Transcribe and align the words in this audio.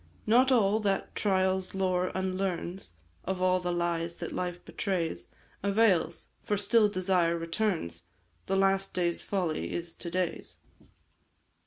"Not 0.25 0.51
all 0.51 0.79
that 0.79 1.13
trial's 1.13 1.75
lore 1.75 2.11
unlearns 2.15 2.93
Of 3.23 3.39
all 3.39 3.59
the 3.59 3.71
lies 3.71 4.15
that 4.15 4.31
life 4.31 4.65
betrays, 4.65 5.27
Avails, 5.61 6.29
for 6.41 6.57
still 6.57 6.89
desire 6.89 7.37
returns 7.37 8.07
The 8.47 8.55
last 8.57 8.95
day's 8.95 9.21
folly 9.21 9.71
is 9.71 9.93
to 9.93 10.09
day's. 10.09 10.57